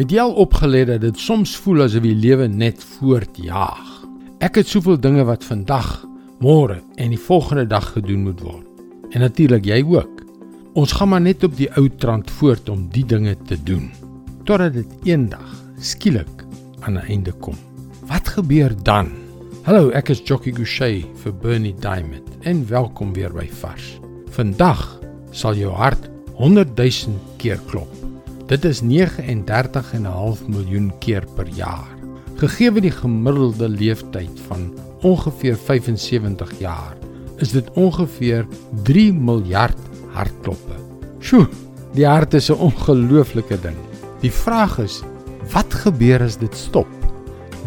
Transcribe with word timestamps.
Het 0.00 0.14
jy 0.14 0.22
al 0.22 0.38
opgelet 0.40 0.86
dat 0.88 1.02
dit 1.04 1.18
soms 1.20 1.50
voel 1.60 1.82
asof 1.84 2.00
die 2.00 2.16
lewe 2.16 2.46
net 2.48 2.80
voortjaag? 2.94 3.88
Ek 4.40 4.56
het 4.56 4.70
soveel 4.72 4.96
dinge 4.96 5.26
wat 5.28 5.44
vandag, 5.44 5.90
môre 6.40 6.78
en 6.96 7.12
die 7.12 7.20
volgende 7.20 7.66
dag 7.68 7.90
gedoen 7.92 8.22
moet 8.30 8.40
word. 8.40 8.64
En 9.12 9.20
natuurlik 9.20 9.68
jy 9.68 9.82
ook. 9.84 10.22
Ons 10.72 10.96
gaan 10.96 11.12
maar 11.12 11.20
net 11.20 11.44
op 11.44 11.52
die 11.58 11.68
ou 11.76 11.84
trant 12.00 12.32
voort 12.38 12.72
om 12.72 12.88
die 12.94 13.04
dinge 13.04 13.36
te 13.44 13.60
doen 13.60 13.90
totdat 14.48 14.72
dit 14.78 15.10
eendag 15.12 15.52
skielik 15.76 16.46
aan 16.80 16.96
'n 16.96 17.04
einde 17.04 17.32
kom. 17.32 17.60
Wat 18.08 18.28
gebeur 18.28 18.72
dan? 18.82 19.12
Hallo, 19.68 19.90
ek 19.90 20.08
is 20.08 20.24
Jockey 20.24 20.52
Gouchee 20.52 21.04
vir 21.14 21.32
Bernie 21.34 21.76
Diamond 21.76 22.24
en 22.40 22.66
welkom 22.68 23.12
weer 23.12 23.32
by 23.32 23.48
Vars. 23.52 24.00
Vandag 24.30 24.98
sal 25.30 25.54
jou 25.54 25.72
hart 25.72 26.08
100 26.34 26.76
000 26.76 27.20
keer 27.36 27.60
klop. 27.68 27.99
Dit 28.50 28.64
is 28.66 28.80
39,5 28.82 30.40
miljoen 30.50 30.88
keer 30.98 31.22
per 31.36 31.46
jaar. 31.54 31.86
Gegee 32.40 32.72
die 32.82 32.90
gemiddelde 32.90 33.68
leeftyd 33.70 34.40
van 34.48 34.64
ongeveer 35.06 35.54
75 35.54 36.56
jaar, 36.58 36.96
is 37.38 37.54
dit 37.54 37.70
ongeveer 37.78 38.48
3 38.82 39.12
miljard 39.14 39.78
hartkloppe. 40.16 40.80
Sjoe, 41.22 41.46
die 41.94 42.08
hart 42.08 42.34
is 42.34 42.50
'n 42.50 42.58
ongelooflike 42.58 43.60
ding. 43.62 43.78
Die 44.20 44.32
vraag 44.32 44.78
is, 44.78 45.02
wat 45.54 45.74
gebeur 45.86 46.22
as 46.22 46.36
dit 46.36 46.54
stop? 46.56 46.90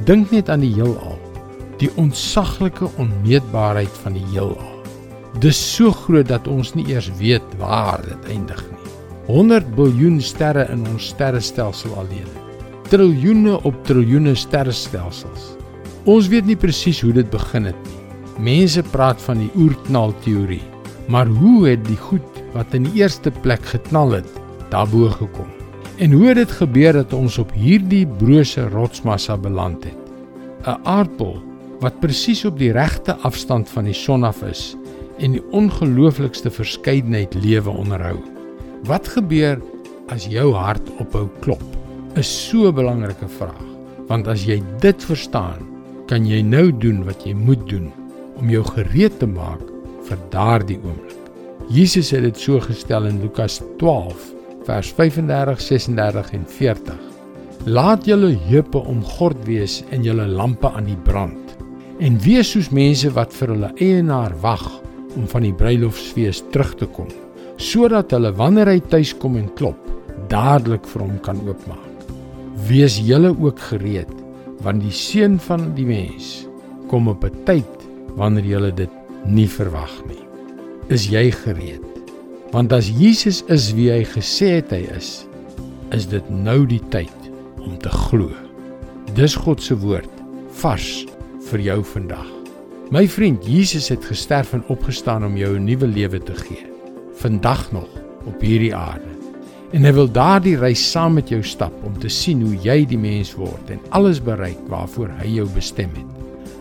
Dink 0.04 0.32
net 0.32 0.50
aan 0.50 0.68
die 0.68 0.74
heelal, 0.74 1.20
die 1.78 1.92
ontsaglike 1.96 2.90
onmeetbaarheid 2.98 3.96
van 4.04 4.14
die 4.14 4.28
heelal. 4.36 4.84
Dis 5.40 5.76
so 5.76 5.92
groot 5.92 6.28
dat 6.28 6.48
ons 6.48 6.74
nie 6.74 6.88
eers 6.88 7.12
weet 7.18 7.56
waar 7.58 8.02
dit 8.04 8.36
eindig 8.36 8.64
nie. 8.72 8.83
100 9.28 9.76
biljoen 9.78 10.18
sterre 10.22 10.66
in 10.74 10.82
ons 10.92 11.06
sterrestelsel 11.14 11.94
alleen. 11.96 12.28
Triljoene 12.92 13.56
op 13.64 13.78
triljoene 13.88 14.36
sterrestelsels. 14.36 15.54
Ons 16.04 16.28
weet 16.28 16.50
nie 16.50 16.58
presies 16.60 17.00
hoe 17.06 17.14
dit 17.16 17.30
begin 17.32 17.70
het 17.70 17.80
nie. 17.88 18.02
Mense 18.44 18.84
praat 18.92 19.22
van 19.24 19.40
die 19.40 19.52
oerknal 19.56 20.12
teorie, 20.26 20.64
maar 21.08 21.30
hoe 21.32 21.70
het 21.70 21.86
die 21.88 22.00
goed 22.10 22.42
wat 22.52 22.76
in 22.76 22.90
die 22.90 23.00
eerste 23.00 23.32
plek 23.46 23.64
geknal 23.72 24.12
het, 24.18 24.28
daarbo 24.74 25.08
gekom? 25.16 25.48
En 26.04 26.12
hoe 26.12 26.28
het 26.34 26.42
dit 26.42 26.52
gebeur 26.60 27.00
dat 27.00 27.14
ons 27.16 27.38
op 27.40 27.54
hierdie 27.56 28.06
brose 28.20 28.68
rotsmassa 28.74 29.38
beland 29.38 29.86
het? 29.88 30.04
'n 30.68 30.80
Aardbol 30.84 31.40
wat 31.80 32.00
presies 32.00 32.46
op 32.46 32.60
die 32.60 32.72
regte 32.72 33.16
afstand 33.24 33.70
van 33.70 33.84
die 33.84 33.96
son 33.96 34.24
af 34.24 34.44
is 34.44 34.76
en 35.20 35.32
die 35.32 35.44
ongelooflikste 35.52 36.52
verskeidenheid 36.52 37.34
lewe 37.34 37.70
onderhou. 37.70 38.33
Wat 38.84 39.08
gebeur 39.08 39.62
as 40.12 40.26
jou 40.28 40.50
hart 40.60 40.90
ophou 41.00 41.30
klop? 41.40 41.64
Is 42.20 42.28
so 42.28 42.68
'n 42.68 42.76
belangrike 42.76 43.30
vraag. 43.40 43.68
Want 44.10 44.28
as 44.28 44.44
jy 44.44 44.62
dit 44.82 45.04
verstaan, 45.04 45.64
kan 46.08 46.26
jy 46.26 46.42
nou 46.42 46.70
doen 46.72 47.06
wat 47.06 47.24
jy 47.24 47.34
moet 47.34 47.64
doen 47.70 47.94
om 48.36 48.50
jou 48.50 48.64
gereed 48.64 49.20
te 49.20 49.26
maak 49.26 49.62
vir 50.04 50.18
daardie 50.30 50.80
oomblik. 50.84 51.32
Jesus 51.70 52.12
het 52.12 52.24
dit 52.24 52.38
so 52.38 52.60
gestel 52.60 53.06
in 53.06 53.22
Lukas 53.22 53.62
12 53.78 54.34
vers 54.66 54.92
35, 54.92 55.62
36 55.62 56.34
en 56.34 56.46
40. 56.46 57.00
Laat 57.66 58.06
julle 58.06 58.36
heupe 58.50 58.78
omgord 58.78 59.46
wees 59.46 59.84
en 59.92 60.04
julle 60.04 60.28
lampe 60.28 60.68
aan 60.68 60.86
die 60.86 61.00
brand. 61.04 61.56
En 62.00 62.20
wees 62.20 62.52
soos 62.52 62.70
mense 62.70 63.10
wat 63.14 63.34
vir 63.34 63.48
hulle 63.48 63.72
eienaar 63.80 64.34
wag 64.42 64.82
om 65.16 65.28
van 65.28 65.42
die 65.42 65.54
bruilofsfees 65.54 66.44
terug 66.52 66.76
te 66.76 66.86
kom 66.86 67.08
sodat 67.64 68.12
hulle 68.12 68.34
wanneer 68.36 68.70
hy 68.74 68.80
tuis 68.92 69.14
kom 69.20 69.38
en 69.40 69.48
klop, 69.58 69.80
dadelik 70.32 70.86
vir 70.92 71.06
hom 71.06 71.16
kan 71.26 71.40
oopmaak. 71.48 71.80
Wees 72.68 72.98
julle 73.02 73.32
ook 73.34 73.60
gereed, 73.72 74.12
want 74.64 74.84
die 74.84 74.94
seun 74.96 75.40
van 75.48 75.72
die 75.78 75.88
mens 75.88 76.46
kom 76.92 77.08
op 77.12 77.24
'n 77.26 77.46
tyd 77.46 77.88
wanneer 78.16 78.46
julle 78.46 78.72
dit 78.72 78.92
nie 79.26 79.48
verwag 79.48 79.94
nie. 80.08 80.24
Is 80.90 81.08
jy 81.08 81.32
gereed? 81.32 81.84
Want 82.52 82.74
as 82.74 82.90
Jesus 82.90 83.44
is 83.48 83.74
wie 83.74 83.90
hy 83.92 84.04
gesê 84.04 84.62
het 84.62 84.72
hy 84.72 84.86
is, 84.96 85.26
is 85.92 86.06
dit 86.06 86.30
nou 86.30 86.66
die 86.66 86.84
tyd 86.90 87.32
om 87.58 87.78
te 87.78 87.90
glo. 87.90 88.30
Dis 89.16 89.36
God 89.36 89.62
se 89.62 89.76
woord 89.76 90.10
vars 90.62 91.06
vir 91.50 91.60
jou 91.60 91.84
vandag. 91.84 92.28
My 92.92 93.08
vriend, 93.08 93.46
Jesus 93.46 93.90
het 93.90 94.06
gesterf 94.06 94.54
en 94.54 94.64
opgestaan 94.68 95.24
om 95.24 95.38
jou 95.38 95.58
'n 95.58 95.66
nuwe 95.66 95.88
lewe 95.88 96.20
te 96.20 96.36
gee 96.36 96.73
vandag 97.24 97.72
nog 97.72 97.90
op 98.28 98.42
hierdie 98.44 98.76
aarde. 98.76 99.10
En 99.74 99.88
hy 99.88 99.94
wil 99.96 100.10
daardie 100.12 100.58
reis 100.60 100.84
saam 100.92 101.16
met 101.18 101.32
jou 101.34 101.42
stap 101.44 101.74
om 101.88 101.96
te 102.00 102.12
sien 102.12 102.44
hoe 102.46 102.56
jy 102.62 102.84
die 102.90 103.00
mens 103.00 103.34
word 103.40 103.72
en 103.74 103.82
alles 103.98 104.22
bereik 104.22 104.60
waarvoor 104.70 105.10
hy 105.22 105.32
jou 105.40 105.48
bestem 105.56 105.90
het. 105.98 106.10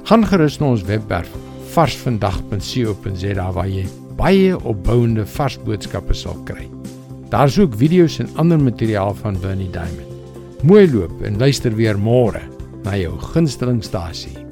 Gaan 0.08 0.24
gerus 0.26 0.58
na 0.60 0.72
ons 0.72 0.86
webwerf 0.88 1.30
varsvandag.co.za 1.74 3.48
waar 3.56 3.68
jy 3.68 3.84
baie 4.18 4.56
opbouende 4.56 5.26
vars 5.36 5.58
boodskappe 5.66 6.16
sal 6.16 6.38
kry. 6.48 6.68
Daar's 7.32 7.58
ook 7.58 7.76
video's 7.80 8.18
en 8.20 8.32
ander 8.40 8.60
materiaal 8.60 9.14
van 9.22 9.40
Bernie 9.40 9.70
Diamond. 9.72 10.08
Mooi 10.62 10.86
loop 10.92 11.24
en 11.26 11.40
luister 11.40 11.74
weer 11.74 11.98
môre 11.98 12.44
na 12.84 12.96
jou 12.98 13.16
gunstelingstasie. 13.32 14.51